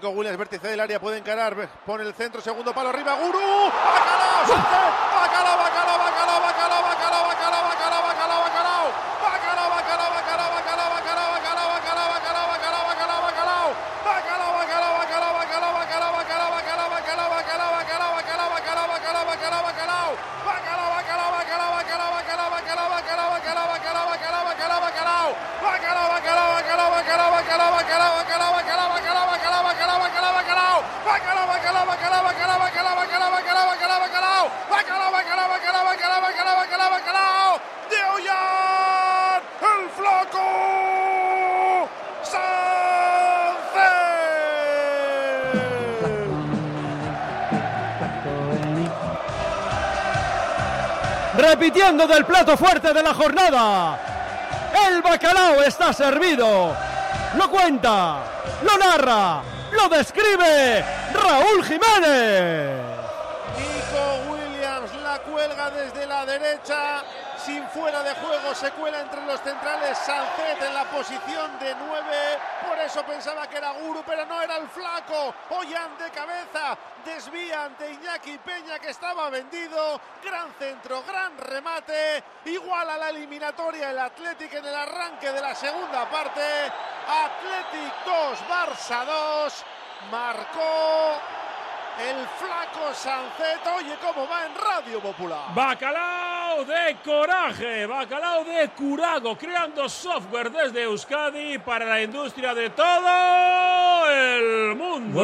Nico 0.00 0.12
Williams, 0.12 0.38
vértice 0.38 0.66
del 0.66 0.80
área, 0.80 0.98
puede 0.98 1.18
encarar, 1.18 1.54
pone 1.84 2.04
el 2.04 2.14
centro, 2.14 2.40
segundo 2.40 2.72
palo 2.72 2.88
arriba, 2.88 3.16
Guru, 3.16 3.38
repitiendo 51.40 52.06
del 52.06 52.24
plato 52.24 52.56
fuerte 52.56 52.92
de 52.92 53.02
la 53.02 53.14
jornada. 53.14 53.98
El 54.88 55.02
bacalao 55.02 55.62
está 55.62 55.92
servido. 55.92 56.76
Lo 57.36 57.50
cuenta, 57.50 58.18
lo 58.62 58.76
narra, 58.76 59.42
lo 59.72 59.88
describe 59.88 60.84
Raúl 61.14 61.64
Jiménez. 61.64 62.80
Nico 63.56 64.32
Williams 64.32 64.94
la 65.02 65.18
cuelga 65.20 65.70
desde 65.70 66.06
la 66.06 66.26
derecha, 66.26 67.02
sin 67.44 67.66
fuera 67.68 68.02
de 68.02 68.14
juego, 68.14 68.54
se 68.54 68.70
cuela 68.72 69.00
entre 69.00 69.24
los 69.26 69.40
centrales, 69.40 69.96
Sancet 69.98 70.62
en 70.66 70.74
la 70.74 70.84
posición 70.84 71.58
de 71.60 71.74
9, 71.74 72.04
por 72.49 72.49
eso 72.80 73.04
pensaba 73.04 73.48
que 73.48 73.58
era 73.58 73.72
Guru, 73.72 74.02
pero 74.06 74.24
no 74.26 74.40
era 74.40 74.56
el 74.56 74.68
flaco, 74.68 75.34
Ollán 75.50 75.96
de 75.98 76.10
cabeza, 76.10 76.76
desvía 77.04 77.64
ante 77.64 77.90
Iñaki 77.90 78.38
Peña 78.38 78.78
que 78.78 78.90
estaba 78.90 79.30
vendido, 79.30 80.00
gran 80.22 80.52
centro, 80.58 81.02
gran 81.02 81.36
remate, 81.38 82.22
igual 82.46 82.90
a 82.90 82.96
la 82.96 83.10
eliminatoria 83.10 83.90
el 83.90 83.98
Athletic 83.98 84.54
en 84.54 84.64
el 84.64 84.74
arranque 84.74 85.32
de 85.32 85.40
la 85.40 85.54
segunda 85.54 86.08
parte, 86.08 86.40
Athletic 87.08 88.04
2, 88.04 88.38
Barça 88.48 89.04
2, 89.04 89.64
marcó 90.10 91.20
el 92.08 92.26
flaco 92.38 92.94
Sancet, 92.94 93.60
oye 93.76 93.94
cómo 94.00 94.26
va 94.26 94.46
en 94.46 94.52
Radio 94.54 95.00
Popular. 95.00 95.54
Bacalao 95.54 96.64
de 96.64 96.96
coraje, 97.04 97.86
bacalao 97.86 98.44
de 98.44 98.70
curago, 98.70 99.36
creando 99.36 99.88
software 99.88 100.50
desde 100.50 100.84
Euskadi 100.84 101.58
para 101.58 101.84
la 101.84 102.02
industria 102.02 102.54
de 102.54 102.70
todo 102.70 104.10
el 104.10 104.76
mundo. 104.76 105.20